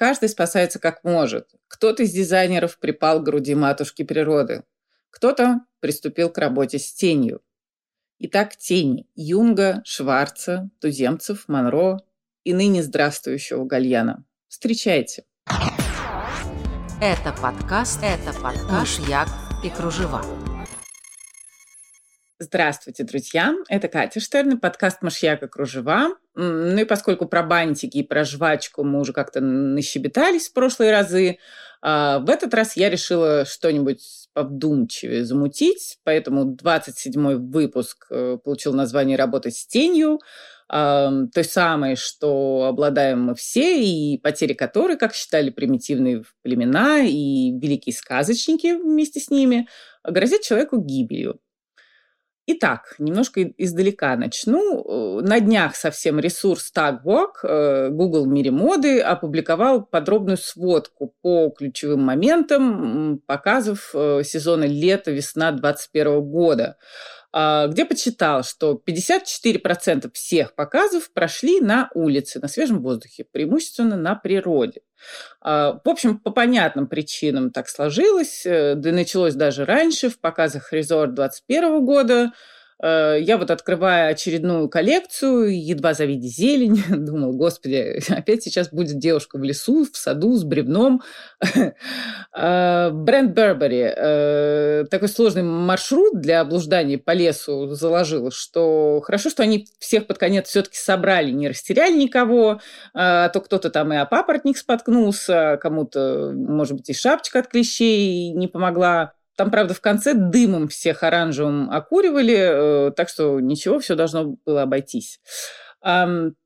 [0.00, 1.50] Каждый спасается как может.
[1.68, 4.64] Кто-то из дизайнеров припал к груди матушки природы.
[5.10, 7.42] Кто-то приступил к работе с тенью.
[8.18, 11.98] Итак, тени Юнга, Шварца, Туземцев, Монро
[12.44, 14.24] и ныне здравствующего Гальяна.
[14.48, 15.24] Встречайте.
[17.02, 19.28] Это подкаст, это подкаст «Як
[19.62, 20.24] и кружева».
[22.42, 23.54] Здравствуйте, друзья!
[23.68, 26.16] Это Катя Штерн, подкаст «Машьяка кружева».
[26.34, 31.36] Ну и поскольку про бантики и про жвачку мы уже как-то нащебетались в прошлые разы,
[31.82, 39.18] а, в этот раз я решила что-нибудь повдумчивее замутить, поэтому 27-й выпуск э, получил название
[39.18, 40.18] «Работать с тенью»,
[40.70, 47.92] той самой, что обладаем мы все, и потери которой, как считали примитивные племена и великие
[47.92, 49.68] сказочники вместе с ними,
[50.04, 51.40] грозят человеку гибелью.
[52.46, 55.20] Итак, немножко издалека начну.
[55.20, 61.50] Э, на днях совсем ресурс TagWalk, э, Google в мире моды, опубликовал подробную сводку по
[61.50, 66.76] ключевым моментам показов э, сезона лета-весна 2021 года
[67.32, 74.80] где почитал, что 54% всех показов прошли на улице, на свежем воздухе, преимущественно на природе.
[75.40, 80.72] А, в общем, по понятным причинам так сложилось, э, да началось даже раньше, в показах
[80.72, 82.32] Resort 2021 года–
[82.82, 89.42] я вот открывая очередную коллекцию, едва завидя зелень, думал, господи, опять сейчас будет девушка в
[89.42, 91.02] лесу, в саду с бревном.
[92.32, 99.42] Э, бренд Бербери э, такой сложный маршрут для облуждания по лесу заложил, что хорошо, что
[99.42, 102.60] они всех под конец все-таки собрали, не растеряли никого,
[102.94, 108.30] а то кто-то там и о папоротник споткнулся, кому-то, может быть, и шапочка от клещей
[108.30, 109.14] не помогла.
[109.40, 114.64] Там, правда, в конце дымом всех оранжевым окуривали, э, так что ничего, все должно было
[114.64, 115.18] обойтись.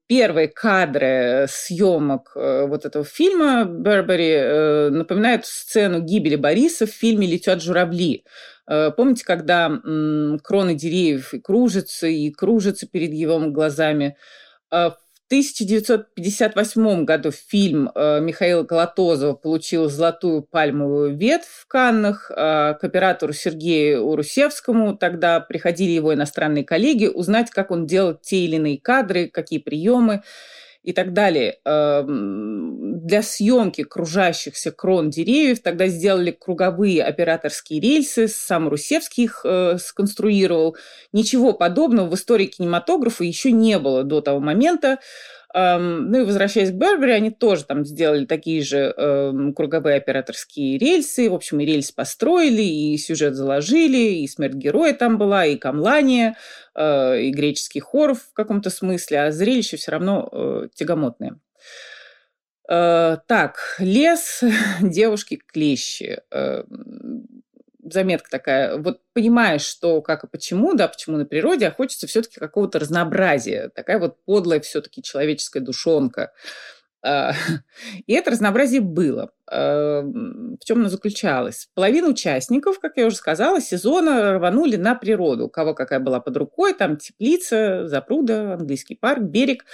[0.06, 7.26] Первые кадры съемок э, вот этого фильма Бербери э, напоминают сцену гибели Бориса в фильме
[7.26, 8.24] «Летят журавли».
[8.66, 9.68] Помните, когда
[10.44, 14.16] кроны деревьев и кружатся, и кружатся перед его глазами?
[14.70, 14.96] В
[15.28, 22.30] 1958 году фильм э, Михаила Колотозова получил золотую пальмовую ветвь в Каннах.
[22.30, 28.44] Э, к оператору Сергею Урусевскому тогда приходили его иностранные коллеги узнать, как он делал те
[28.44, 30.22] или иные кадры, какие приемы
[30.84, 31.58] и так далее.
[31.64, 39.78] Эм, для съемки кружащихся крон деревьев тогда сделали круговые операторские рельсы, сам Русевский их э,
[39.78, 40.76] сконструировал.
[41.12, 44.98] Ничего подобного в истории кинематографа еще не было до того момента.
[45.56, 51.30] Ну и возвращаясь к Бербери, они тоже там сделали такие же э, круговые операторские рельсы.
[51.30, 56.34] В общем, и рельс построили, и сюжет заложили, и смерть героя там была, и камлание,
[56.74, 61.38] э, и греческий хор в каком-то смысле, а зрелище все равно э, тягомотное.
[62.68, 64.42] Э, так, лес,
[64.80, 66.20] девушки, клещи.
[66.32, 66.64] Э,
[67.84, 72.40] заметка такая, вот понимаешь, что как и почему, да, почему на природе, а хочется все-таки
[72.40, 76.32] какого-то разнообразия, такая вот подлая все-таки человеческая душонка.
[77.06, 77.32] А,
[78.06, 79.30] и это разнообразие было.
[79.50, 81.68] А, в чем оно заключалось?
[81.74, 85.46] Половина участников, как я уже сказала, сезона рванули на природу.
[85.46, 89.66] У кого какая была под рукой, там теплица, запруда, английский парк, берег.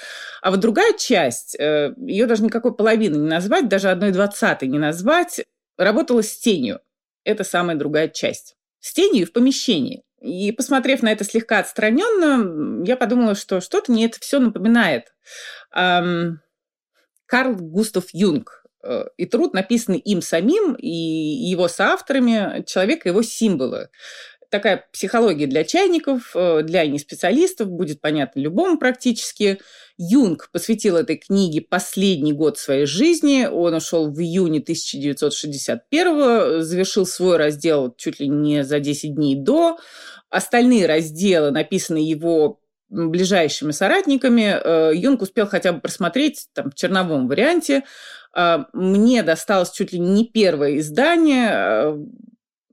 [0.43, 4.79] А вот другая часть, э, ее даже никакой половины не назвать, даже одной двадцатой не
[4.79, 5.43] назвать,
[5.79, 6.81] работала с тенью
[7.25, 8.57] это самая другая часть.
[8.81, 10.03] С тенью в помещении.
[10.21, 15.15] И посмотрев на это слегка отстраненно, я подумала, что что-то мне это все напоминает.
[15.75, 16.41] Эм,
[17.27, 18.65] Карл Густав Юнг.
[18.83, 23.89] Э, и труд, написанный им самим и его соавторами, человек и его символы
[24.51, 29.61] такая психология для чайников, э, для неспециалистов, будет понятно любому практически.
[29.97, 33.47] Юнг посвятил этой книге последний год своей жизни.
[33.47, 39.79] Он ушел в июне 1961 завершил свой раздел чуть ли не за 10 дней до.
[40.29, 44.59] Остальные разделы написаны его ближайшими соратниками.
[44.63, 47.85] Э, Юнг успел хотя бы просмотреть там, в черновом варианте.
[48.35, 51.97] Э, мне досталось чуть ли не первое издание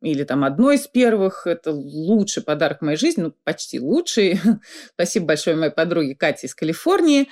[0.01, 1.47] или там одно из первых.
[1.47, 4.39] Это лучший подарок в моей жизни, ну, почти лучший.
[4.93, 7.29] Спасибо большое моей подруге Кате из Калифорнии.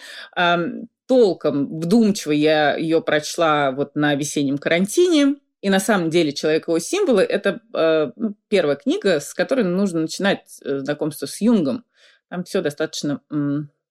[1.07, 5.35] Толком, вдумчиво я ее прочла вот на весеннем карантине.
[5.61, 10.01] И на самом деле «Человек его символы»— это э, ну, первая книга, с которой нужно
[10.01, 11.85] начинать э, знакомство с Юнгом.
[12.29, 13.21] Там все достаточно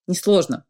[0.07, 0.67] несложно.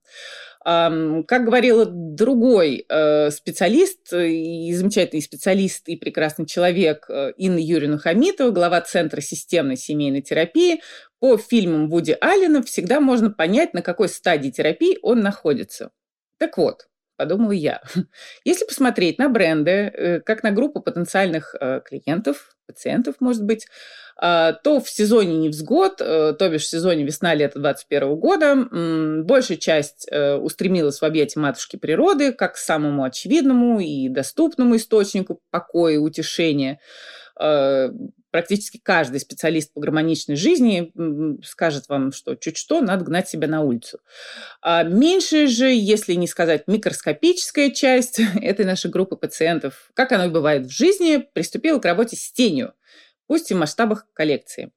[0.65, 8.51] Как говорил другой э, специалист, и замечательный специалист и прекрасный человек э, Инна Юрьевна Хамитова,
[8.51, 10.81] глава Центра системной семейной терапии,
[11.21, 15.91] по фильмам Вуди Аллена всегда можно понять, на какой стадии терапии он находится.
[16.39, 16.89] Так вот,
[17.19, 17.83] подумала я.
[18.45, 23.67] Если посмотреть на бренды, э, как на группу потенциальных э, клиентов, пациентов, может быть,
[24.17, 31.01] то в сезоне невзгод, э, то бишь в сезоне весна-лето 2021 года, большая часть устремилась
[31.01, 36.79] в объятия матушки природы, как к самому очевидному и доступному источнику покоя и утешения
[38.35, 40.93] практически каждый специалист по гармоничной жизни
[41.45, 44.01] скажет вам, что чуть что, надо гнать себя на улицу.
[44.61, 50.31] А меньшая же, если не сказать микроскопическая часть этой нашей группы пациентов, как оно и
[50.31, 52.73] бывает в жизни, приступила к работе с тенью,
[53.27, 54.73] пусть и в масштабах коллекции.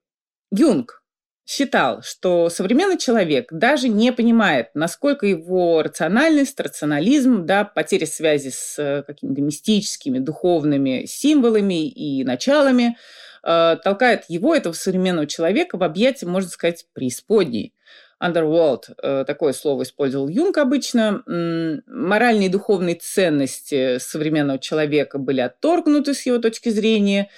[0.52, 1.04] Юнг
[1.46, 8.78] считал, что современный человек даже не понимает, насколько его рациональность, рационализм, да, потеря связи с
[8.78, 12.98] э, какими-то мистическими, духовными символами и началами–
[13.44, 17.74] Э, толкает его, этого современного человека, в объятия, можно сказать, преисподней.
[18.22, 21.24] Underworld, э, такое слово использовал Юнг обычно.
[21.26, 27.30] Моральные и духовные ценности современного человека были отторгнуты с его точки зрения,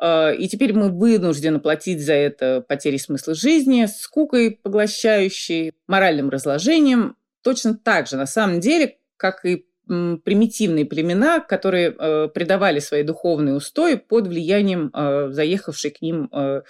[0.00, 7.16] и теперь мы вынуждены платить за это потерей смысла жизни, скукой поглощающей, моральным разложением.
[7.42, 13.54] Точно так же, на самом деле, как и примитивные племена, которые э, придавали свои духовные
[13.54, 16.62] устои под влиянием э, заехавшей к ним э,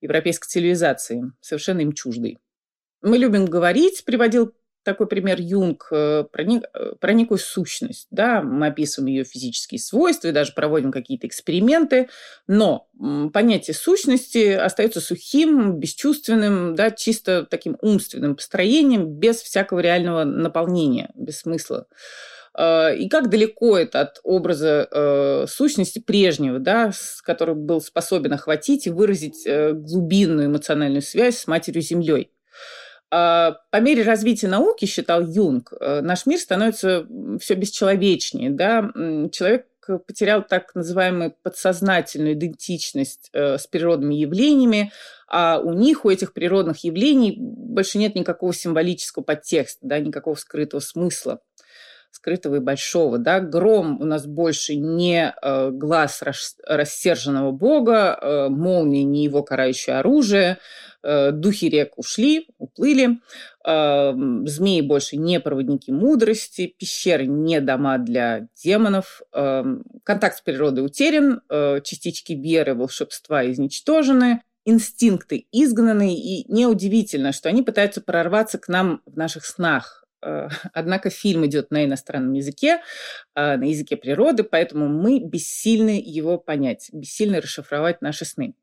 [0.00, 2.38] европейской цивилизации, совершенно им чуждой.
[3.02, 4.54] Мы любим говорить, приводил
[4.84, 8.06] такой пример Юнг, э, про, э, про некую сущность.
[8.10, 8.42] Да?
[8.42, 12.08] Мы описываем ее физические свойства и даже проводим какие-то эксперименты,
[12.46, 12.88] но
[13.32, 21.40] понятие сущности остается сухим, бесчувственным, да, чисто таким умственным построением, без всякого реального наполнения, без
[21.40, 21.86] смысла.
[22.56, 28.32] Э, и как далеко это от образа э, сущности прежнего, да, с который был способен
[28.32, 32.30] охватить и выразить э, глубинную эмоциональную связь с Матерью-Землей.
[32.30, 32.33] А
[33.14, 37.06] по мере развития науки, считал Юнг, э, наш мир становится
[37.40, 38.50] все бесчеловечнее.
[38.50, 38.90] Да?
[39.30, 39.66] Человек
[40.06, 44.92] потерял так называемую подсознательную идентичность э, с природными явлениями,
[45.28, 50.80] а у них, у этих природных явлений, больше нет никакого символического подтекста, да, никакого скрытого
[50.80, 51.40] смысла
[52.14, 53.18] скрытого и большого.
[53.18, 53.40] Да?
[53.40, 59.96] Гром у нас больше не э, глаз рас, рассерженного бога, э, молния не его карающее
[59.96, 60.58] оружие,
[61.02, 63.18] э, духи рек ушли, уплыли,
[63.66, 64.12] э,
[64.46, 69.64] змеи больше не проводники мудрости, пещеры не дома для демонов, э,
[70.04, 77.62] контакт с природой утерян, э, частички веры, волшебства изничтожены, инстинкты изгнаны, и неудивительно, что они
[77.62, 80.03] пытаются прорваться к нам в наших снах,
[80.72, 82.80] однако фильм идет на иностранном языке,
[83.34, 88.54] э, на языке природы, поэтому мы бессильны его понять, бессильны расшифровать наши сны.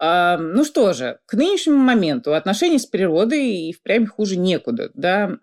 [0.00, 4.92] Ну что же, к нынешнему моменту отношения с природой и впрямь хуже некуда.
[4.94, 5.38] Да?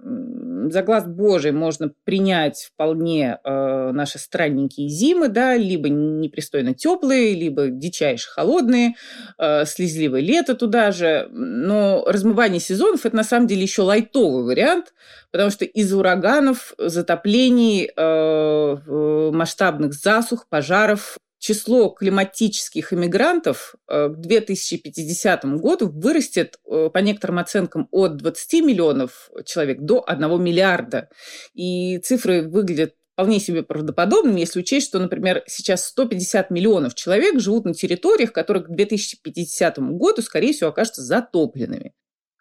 [0.71, 7.67] За глаз Божий можно принять вполне э, наши странненькие зимы, да, либо непристойно теплые, либо
[7.67, 8.95] дичайше холодные,
[9.37, 11.27] э, слезливое лето туда же.
[11.31, 14.93] Но размывание сезонов– это на самом деле еще лайтовый вариант,
[15.31, 25.45] потому что из ураганов, затоплений, э, масштабных засух, пожаров число климатических иммигрантов э, к 2050
[25.59, 31.09] году вырастет, э, по некоторым оценкам, от 20 миллионов человек до 1 миллиарда.
[31.53, 37.65] И цифры выглядят вполне себе правдоподобными, если учесть, что, например, сейчас 150 миллионов человек живут
[37.65, 41.93] на территориях, которые к 2050 году, скорее всего, окажутся затопленными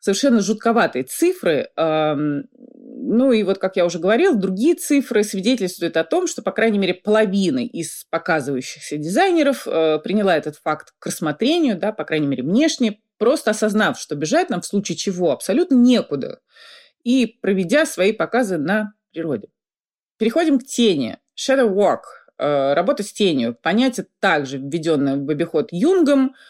[0.04, 1.70] совершенно жутковатые цифры.
[1.76, 6.78] Ну и вот, как я уже говорил, другие цифры свидетельствуют о том, что, по крайней
[6.78, 12.42] мере, половина из показывающихся дизайнеров э, приняла этот факт к рассмотрению, да, по крайней мере,
[12.42, 16.40] внешне, просто осознав, что бежать нам в случае чего абсолютно некуда,
[17.02, 19.48] и проведя свои показы на природе.
[20.18, 21.18] Переходим к тени.
[21.34, 22.02] Shadow work,
[22.38, 23.56] э, работа с тенью.
[23.62, 26.34] Понятие также введенное в обиход Юнгом–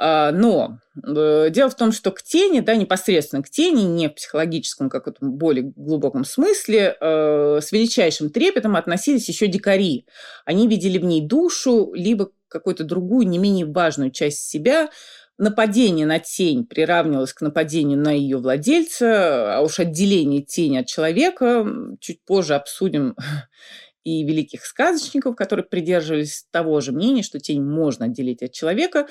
[0.00, 4.88] но э, дело в том, что к тени, да, непосредственно к тени, не в психологическом,
[4.88, 10.06] как то более глубоком смысле, э, с величайшим трепетом относились еще дикари.
[10.46, 14.88] Они видели в ней душу, либо какую-то другую, не менее важную часть себя.
[15.36, 21.66] Нападение на тень приравнивалось к нападению на ее владельца, а уж отделение тени от человека
[22.00, 23.16] чуть позже обсудим
[24.04, 29.06] и великих сказочников, которые придерживались того же мнения, что тень можно отделить от человека.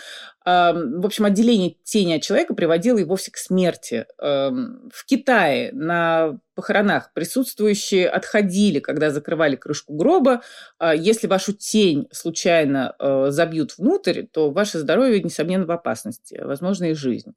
[0.45, 4.05] В общем, отделение тени от человека приводило и вовсе к смерти.
[4.19, 10.41] В Китае на похоронах присутствующие отходили, когда закрывали крышку гроба.
[10.77, 16.91] А если вашу тень случайно э, забьют внутрь, то ваше здоровье, несомненно, в опасности, возможно,
[16.91, 17.33] и жизнь.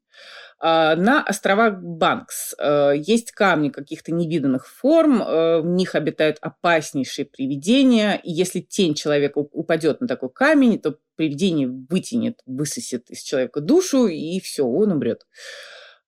[0.59, 7.27] А, на островах Банкс э, есть камни каких-то невиданных форм, э, в них обитают опаснейшие
[7.27, 13.61] привидения, и если тень человека упадет на такой камень, то привидение вытянет, высосет из человека
[13.61, 15.27] душу, и все, он умрет.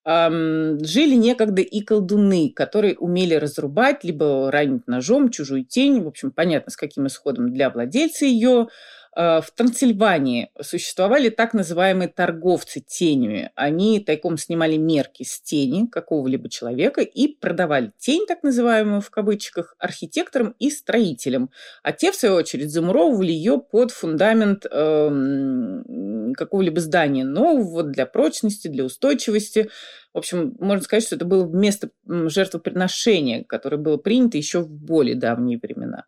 [0.07, 6.71] Жили некогда и колдуны, которые умели разрубать, либо ранить ножом чужую тень, в общем, понятно,
[6.71, 8.69] с каким исходом для владельца ее,
[9.17, 13.51] в Трансильвании существовали так называемые торговцы тенями.
[13.55, 19.77] Они тайком снимали мерки с тени какого-либо человека и продавали тень, так называемую в кавычках,
[19.79, 21.51] архитекторам и строителям.
[21.83, 28.69] А те, в свою очередь, замуровывали ее под фундамент э, какого-либо здания нового для прочности,
[28.69, 29.71] для устойчивости.
[30.13, 35.15] В общем, можно сказать, что это было место жертвоприношения, которое было принято еще в более
[35.15, 36.05] давние времена.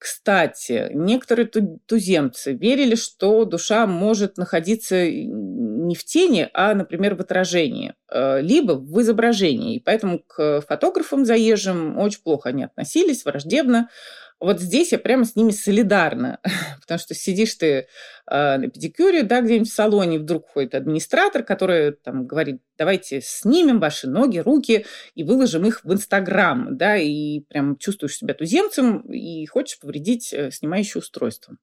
[0.00, 7.92] Кстати, некоторые туземцы верили, что душа может находиться не в тени, а, например, в отражении,
[8.10, 9.76] э, либо в изображении.
[9.76, 13.90] И поэтому к фотографам заезжим очень плохо они относились, враждебно
[14.40, 16.40] вот здесь я прямо с ними солидарна,
[16.80, 17.86] потому что сидишь ты э,
[18.26, 24.08] на педикюре, да, где-нибудь в салоне, вдруг ходит администратор, который там говорит, давайте снимем ваши
[24.08, 29.78] ноги, руки и выложим их в Инстаграм, да, и прям чувствуешь себя туземцем и хочешь
[29.78, 31.56] повредить э, снимающее устройство.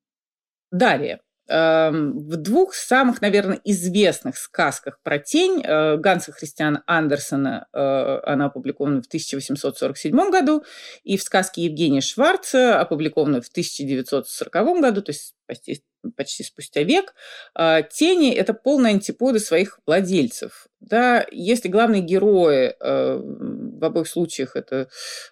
[0.72, 1.19] Далее.
[1.50, 8.48] Эм, в двух самых, наверное, известных сказках про тень э, Ганса Христиана Андерсона, э, она
[8.48, 10.66] опубликована в 1847 году,
[11.06, 15.82] и в сказке Евгения Шварца, опубликованной в 1940 году, то есть почти,
[16.18, 17.13] почти спустя век,
[17.58, 20.68] э, тени– это полные антиподы своих владельцев.
[20.82, 24.89] Да, если главные герои в обоих случаях это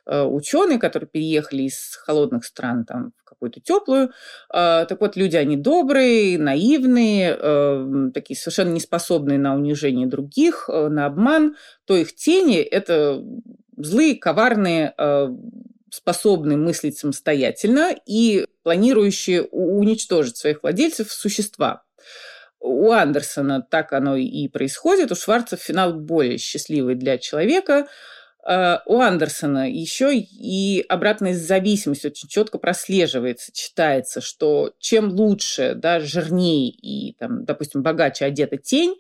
[0.08, 4.12] ученые, которые переехали из холодных стран там, в какую-то теплую.
[4.50, 10.88] А, так вот, люди, они добрые, наивные, э, такие совершенно неспособные на унижение других, э,
[10.88, 13.24] на обман, то их тени– это
[13.78, 15.28] злые, коварные, э,
[15.92, 21.84] способные мыслить самостоятельно и планирующие уничтожить своих владельцев существа.
[22.60, 25.12] У Андерсона так оно и происходит.
[25.12, 27.88] У Шварца финал более счастливый для человека–
[28.48, 36.70] у Андерсона еще и обратная зависимость очень четко прослеживается, читается, что чем лучше, да, жирнее
[36.70, 38.96] и, там, допустим, богаче одета тень,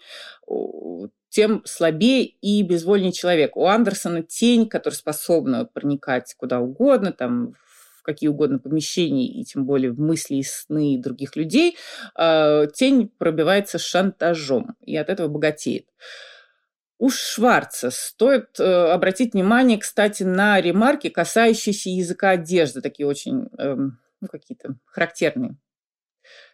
[1.35, 3.57] тем слабее и безвольнее человек.
[3.57, 7.55] У Андерсона тень, которая способна проникать куда угодно, там,
[7.99, 11.75] в какие угодно помещения, и тем более в мысли и сны других людей,
[12.17, 15.87] э, тень пробивается шантажом и от этого богатеет.
[16.97, 23.75] У Шварца стоит э, обратить внимание, кстати, на ремарки, касающиеся языка одежды, такие очень, э,
[23.75, 25.57] ну, какие-то характерные,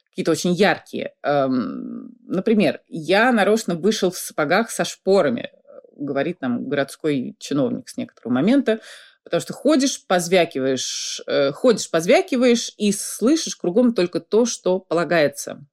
[0.09, 1.13] какие-то очень яркие.
[1.21, 5.51] Эм, например, я нарочно вышел в сапогах со шпорами,
[5.95, 8.79] говорит нам городской чиновник с некоторого момента,
[9.23, 15.63] потому что ходишь, позвякиваешь, э, ходишь, позвякиваешь и слышишь кругом только то, что полагается.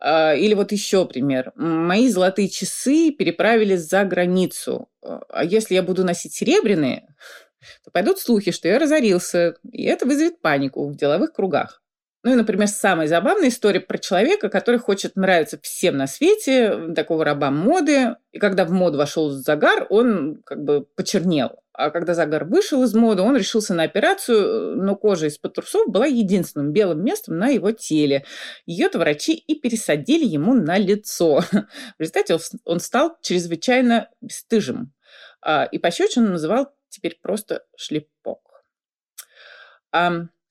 [0.00, 1.52] А, или вот еще пример.
[1.54, 4.88] Мои золотые часы переправились за границу.
[5.02, 7.14] А если я буду носить серебряные,
[7.84, 11.83] то пойдут слухи, что я разорился, и это вызовет панику в деловых кругах.
[12.24, 17.22] Ну и, например, самая забавная история про человека, который хочет нравиться всем на свете, такого
[17.22, 18.16] раба моды.
[18.32, 21.60] И когда в моду вошел загар, он как бы почернел.
[21.74, 26.06] А когда загар вышел из моды, он решился на операцию, но кожа из-под трусов была
[26.06, 28.24] единственным белым местом на его теле.
[28.64, 31.42] Ее-то врачи и пересадили ему на лицо.
[31.52, 34.94] В результате он стал чрезвычайно бесстыжим.
[35.42, 38.40] А, и пощечину называл теперь просто шлепок.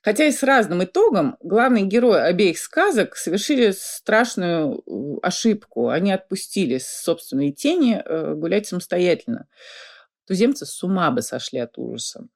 [0.04, 5.88] Хотя и с разным итогом, главные герои обеих сказок совершили страшную э, ошибку.
[5.88, 9.48] Они отпустили собственные тени э, гулять самостоятельно.
[10.28, 12.28] Туземцы с ума бы сошли от ужаса.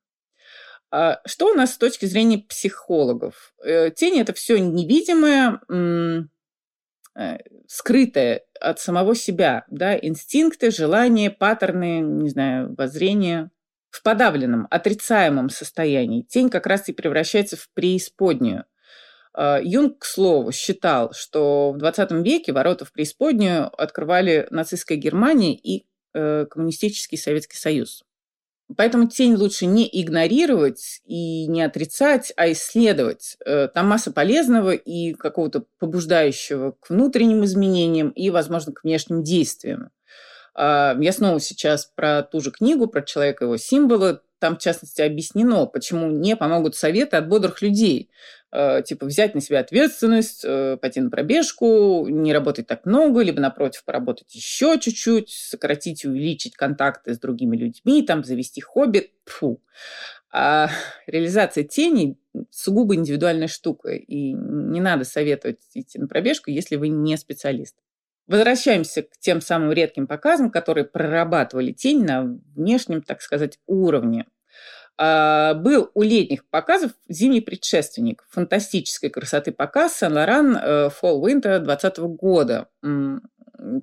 [0.92, 3.54] А что у нас с точки зрения психологов?
[3.62, 5.60] Э, тени– это все невидимое,
[7.68, 13.50] скрытое от самого себя, да, инстинкты, желания, паттерны, не знаю, воззрения,
[13.98, 18.66] в подавленном, отрицаемом состоянии тень как раз и превращается в преисподнюю.
[19.34, 25.56] А, Юнг, к слову, считал, что в 20 веке ворота в преисподнюю открывали нацистская Германия
[25.56, 28.04] и э, коммунистический Советский Союз.
[28.75, 33.38] Поэтому тень лучше не игнорировать и не отрицать, а исследовать.
[33.48, 39.89] Э, там масса полезного и какого-то побуждающего к внутренним изменениям и, возможно, к внешним действиям.
[40.58, 44.22] Я снова сейчас про ту же книгу, про человека его символы.
[44.40, 48.10] Там, в частности, объяснено, почему не помогут советы от бодрых людей.
[48.50, 53.42] Э, типа взять на себя ответственность, э, пойти на пробежку, не работать так много, либо,
[53.42, 59.12] напротив, поработать еще чуть-чуть, сократить и увеличить контакты с другими людьми, там, завести хобби.
[59.26, 59.62] Фу.
[60.32, 60.70] А
[61.08, 62.18] реализация тени
[62.50, 67.76] сугубо индивидуальная штука, и не надо советовать идти на пробежку, если вы не специалист.
[68.27, 72.24] Возвращаемся к тем самым редким показам, которые прорабатывали тень на
[72.55, 74.25] внешнем, так сказать, уровне.
[74.98, 81.98] А, был у летних показов зимний предшественник фантастической красоты показ Сен-Лоран э, Fall Winter 2020
[82.00, 82.67] года.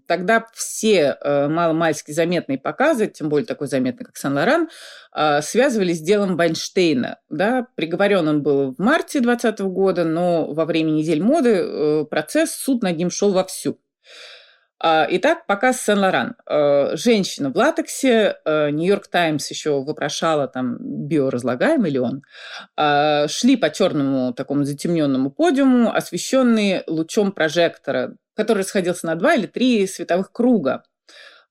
[0.07, 4.69] Тогда все э, маломальски заметные показы, тем более такой заметный, как Сен-Лоран,
[5.13, 7.19] а, связывались с делом Вайнштейна.
[7.29, 7.67] Да?
[7.77, 12.83] Приговорен он был в марте 2020 года, но во время недель моды э, процесс, суд
[12.83, 13.79] над ним шел вовсю.
[14.87, 16.37] А, итак, показ Сен-Лоран.
[16.45, 18.37] А, женщина в латексе.
[18.45, 22.23] А, Нью-Йорк Таймс еще вопрошала, там, биоразлагаемый ли он.
[23.31, 29.87] Шли по черному такому затемненному подиуму, освещенные лучом прожектора, который расходился на два или три
[29.87, 30.83] световых круга.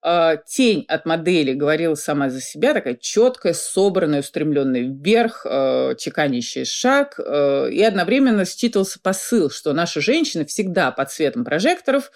[0.05, 6.65] А, тень от модели говорила сама за себя, такая четкая, собранная, устремленная вверх, а, чеканящий
[6.65, 12.11] шаг, а, и одновременно считывался посыл, что наши женщины всегда под светом прожекторов,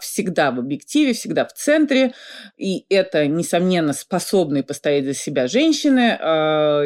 [0.00, 2.12] всегда в объективе, всегда в центре,
[2.56, 6.18] и это, несомненно, способные постоять за себя женщины,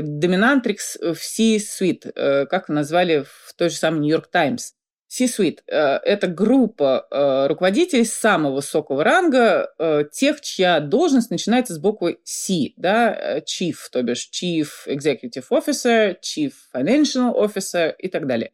[0.02, 4.72] доминантрикс в C-suite, э, как назвали в той же самой Нью-Йорк Таймс.
[5.08, 5.72] C-Suite э,–
[6.04, 12.72] это группа э, руководителей самого высокого ранга, э, тех, чья должность начинается с буквы C,
[12.76, 18.52] да, Chief, то бишь Chief Executive Officer, Chief Financial Officer и так далее.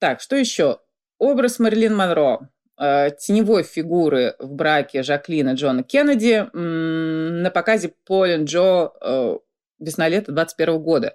[0.00, 0.80] Так, что еще?
[1.18, 8.90] Образ Мэрилин Монро, теневой фигуры в браке Жаклина Джона Кеннеди на показе Полин Джо
[9.78, 11.14] весна-лето 21 года.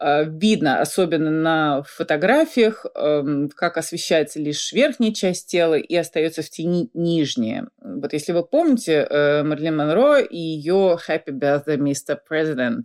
[0.00, 6.50] А, видно, особенно на фотографиях, эм, как освещается лишь верхняя часть тела и остается в
[6.50, 7.68] тени нижняя.
[7.80, 12.16] Вот если вы помните э, Марлин Монро и ее «Happy Birthday, Mr.
[12.30, 12.84] President»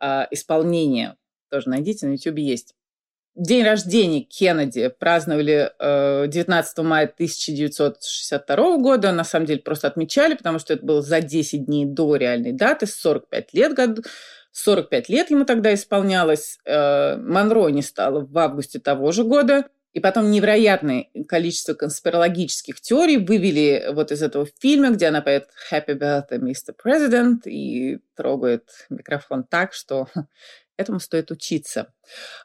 [0.00, 1.16] а, исполнение,
[1.50, 2.74] тоже найдите, на YouTube есть.
[3.34, 9.12] День рождения Кеннеди праздновали 19 э, мая 1962 года.
[9.12, 12.86] На самом деле просто отмечали, потому что это было за 10 дней до реальной даты,
[12.86, 14.02] 45 лет году
[14.52, 16.58] 45 лет ему тогда исполнялось.
[16.64, 19.64] Э, Монро не стало в августе того же года.
[19.94, 25.98] И потом невероятное количество конспирологических теорий вывели вот из этого фильма, где она поет «Happy
[25.98, 26.74] birthday, Mr.
[26.76, 30.06] President» и трогает микрофон так, что
[30.76, 31.92] этому стоит учиться.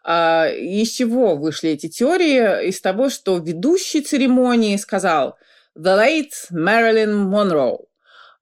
[0.03, 2.69] А из чего вышли эти теории?
[2.69, 5.37] Из того, что ведущий церемонии сказал
[5.77, 7.85] «The late Marilyn Monroe».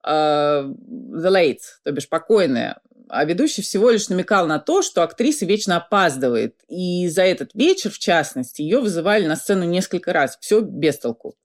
[0.03, 0.73] Uh,
[1.13, 2.79] the late, то бишь покойная
[3.11, 6.55] а ведущий всего лишь намекал на то, что актриса вечно опаздывает.
[6.69, 10.37] И за этот вечер, в частности, ее вызывали на сцену несколько раз.
[10.39, 11.35] Все без толку.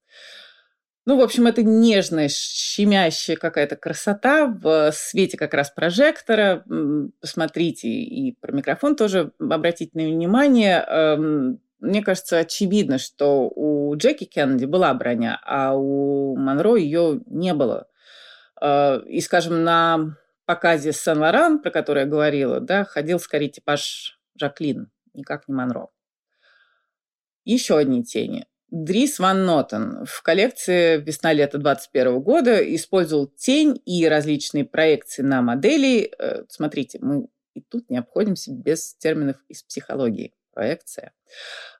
[1.06, 6.64] Ну, в общем, это нежная, щемящая какая-то красота в свете как раз прожектора.
[7.20, 10.84] Посмотрите, и про микрофон тоже обратите на внимание.
[10.88, 17.54] Эм, мне кажется, очевидно, что у Джеки Кеннеди была броня, а у Монро ее не
[17.54, 17.86] было.
[18.60, 24.90] Э, и, скажем, на показе Сен-Лоран, про который я говорила, да, ходил скорее типаж Жаклин,
[25.12, 25.88] никак не Монро.
[27.44, 28.46] Еще одни тени.
[28.70, 36.12] Дрис Ван Нотен в коллекции «Весна-лето 21 года» использовал тень и различные проекции на модели.
[36.18, 41.12] Э, смотрите, мы и тут не обходимся без терминов из психологии проекция,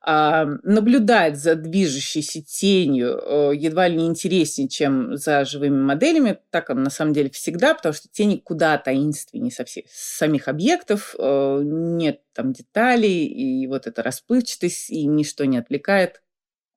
[0.03, 6.39] а, наблюдать за движущейся тенью э, едва ли не интереснее, чем за живыми моделями.
[6.51, 11.17] Так он на самом деле всегда, потому что тени куда таинственнее со всех, самих объектов,
[11.19, 16.21] э, нет там деталей, и вот эта расплывчатость, и ничто не отвлекает.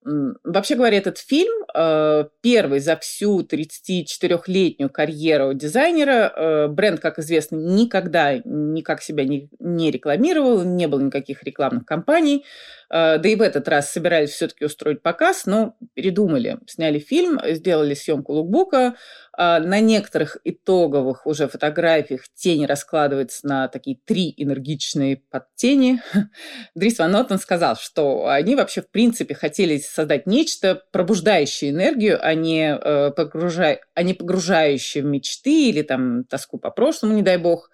[0.06, 6.34] Вообще говоря, этот фильм э, первый за всю 34-летнюю карьеру дизайнера.
[6.36, 12.46] Э, бренд, как известно, никогда никак себя не, рекламировал, не было никаких рекламных кампаний.
[12.90, 16.60] Э, да и в этот раз собирались все-таки устроить показ, но передумали.
[16.66, 18.96] Сняли фильм, сделали съемку лукбука.
[19.38, 26.02] Э, на некоторых итоговых уже фотографиях тень раскладывается на такие три энергичные подтени.
[26.76, 32.34] Дрис Ван Нотен сказал, что они вообще в принципе хотели создать нечто, пробуждающее энергию, а
[32.34, 37.38] не, э, погружай, а не погружающее в мечты или там тоску по прошлому, не дай
[37.38, 37.70] бог.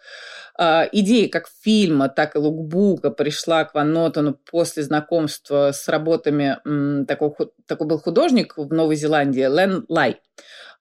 [0.58, 6.58] А, идея как фильма, так и лукбука пришла к Ван Нотону после знакомства с работами,
[7.06, 7.34] такой,
[7.68, 10.22] такой был художник в Новой Зеландии, Лен Лай.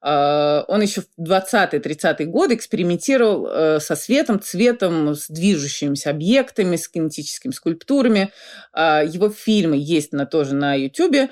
[0.07, 6.89] А, он еще в 20-30-е годы экспериментировал э, со светом, цветом, с движущимися объектами, с
[6.89, 8.31] кинетическими скульптурами.
[8.75, 11.31] А, его фильмы есть на, тоже на YouTube.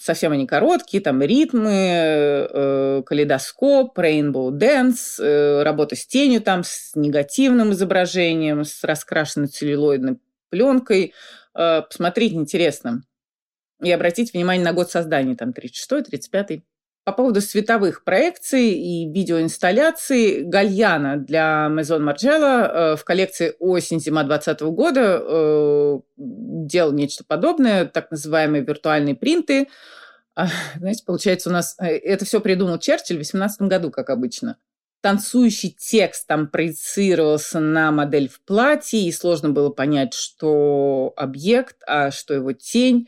[0.00, 6.96] Совсем они короткие, там ритмы, э, калейдоскоп, Rainbow Dance, э, работа с тенью там, с
[6.96, 10.18] негативным изображением, с раскрашенной целлюлоидной
[10.50, 11.14] пленкой.
[11.52, 13.02] Посмотреть интересно.
[13.82, 16.64] И обратить внимание на год создания, там 36-й, 35-й.
[17.06, 24.62] По поводу световых проекций и видеоинсталляций Гальяна для Maison Margiela э, в коллекции осень-зима 2020
[24.74, 29.68] года э, делал нечто подобное, так называемые виртуальные принты.
[30.34, 34.56] А, знаете, получается, у нас э, это все придумал Черчилль в 18 году, как обычно.
[35.00, 42.10] Танцующий текст там проецировался на модель в платье, и сложно было понять, что объект, а
[42.10, 43.06] что его тень.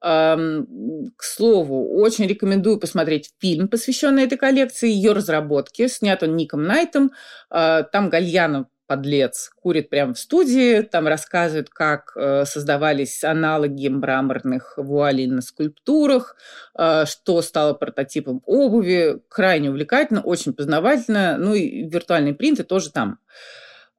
[0.00, 5.88] К слову, очень рекомендую посмотреть фильм, посвященный этой коллекции, ее разработке.
[5.88, 7.10] Снят он Ником Найтом.
[7.50, 14.74] А, там Гальянов подлец курит прямо в студии, там рассказывают, как э, создавались аналоги мраморных
[14.78, 16.34] вуалей на скульптурах,
[16.76, 19.20] э, что стало прототипом обуви.
[19.28, 21.36] Крайне увлекательно, очень познавательно.
[21.38, 23.18] Ну и виртуальные принты тоже там.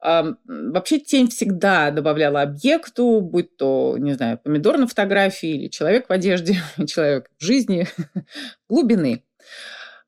[0.01, 6.13] Вообще тень всегда добавляла объекту, будь то, не знаю, помидор на фотографии или человек в
[6.13, 6.55] одежде,
[6.87, 7.87] человек в жизни,
[8.69, 9.23] глубины.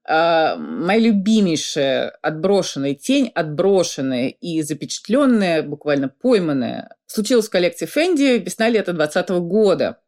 [0.03, 8.93] А, моя любимейшая отброшенная тень, отброшенная и запечатленная, буквально пойманная, случилась в коллекции Фенди весна-лето
[8.93, 10.00] 2020 года.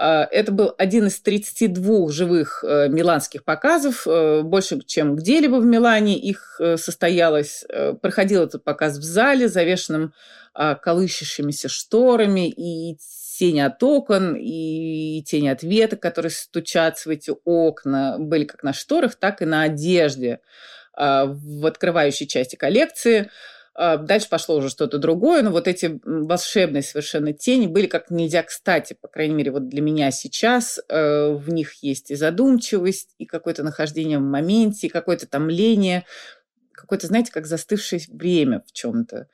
[0.00, 5.64] А, это был один из 32 живых э, миланских показов, э, больше, чем где-либо в
[5.64, 7.64] Милане их э, состоялось.
[8.00, 10.14] Проходил этот показ в зале, завешенном
[10.54, 12.96] а, колышущимися шторами, и
[13.38, 18.72] тени от окон, и тени от веток, которые стучатся в эти окна, были как на
[18.72, 20.40] шторах, так и на одежде
[20.92, 23.30] а, в открывающей части коллекции–
[23.78, 28.96] дальше пошло уже что-то другое, но вот эти волшебные совершенно тени были как нельзя кстати,
[29.00, 30.80] по крайней мере, вот для меня сейчас.
[30.88, 36.04] Э, в них есть и задумчивость, и какое-то нахождение в моменте, и какое-то томление,
[36.72, 39.28] какое-то, знаете, как застывшее время в чем-то.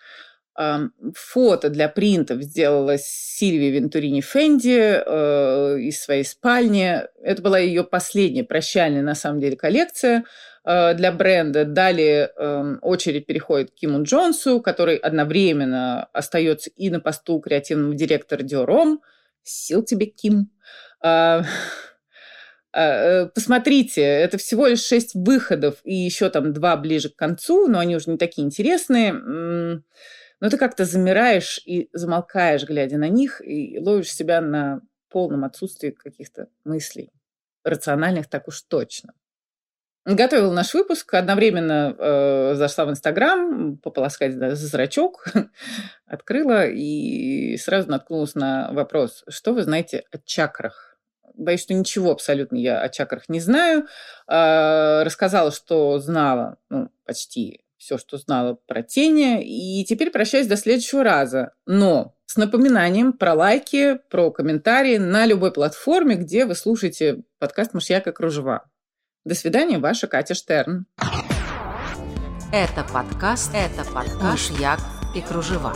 [1.14, 7.00] Фото для принтов сделала Сильвия Вентурини Фенди э, из своей спальни.
[7.22, 10.24] Это была ее последняя прощальная, на самом деле, коллекция–
[10.64, 11.64] для бренда.
[11.66, 18.42] Далее эм, очередь переходит к Киму Джонсу, который одновременно остается и на посту креативного директора
[18.42, 19.02] Диором.
[19.42, 20.50] Сил тебе, Ким.
[21.02, 21.44] А,
[22.72, 27.66] а, э, посмотрите, это всего лишь шесть выходов и еще там два ближе к концу,
[27.66, 29.12] но они уже не такие интересные.
[29.12, 35.90] Но ты как-то замираешь и замолкаешь, глядя на них, и ловишь себя на полном отсутствии
[35.90, 37.10] каких-то мыслей.
[37.62, 39.14] Рациональных так уж точно.
[40.04, 45.24] Готовила наш выпуск, одновременно э, зашла в Инстаграм, пополоскать да, зрачок,
[46.06, 50.98] открыла и сразу наткнулась на вопрос, что вы знаете о чакрах?
[51.32, 53.86] Боюсь, что ничего абсолютно я о чакрах не знаю.
[54.28, 60.58] Э, рассказала, что знала, ну, почти все, что знала про тени, и теперь прощаюсь до
[60.58, 61.54] следующего раза.
[61.64, 68.12] Но с напоминанием про лайки, про комментарии на любой платформе, где вы слушаете подкаст «Мышьяка
[68.12, 68.64] кружева».
[69.24, 70.84] До свидания, ваша Катя Штерн.
[72.52, 74.80] Это подкаст, это подкаст «Мышьяк
[75.14, 75.74] и кружева».